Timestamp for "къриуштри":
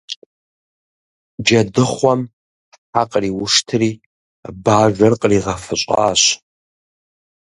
3.11-3.89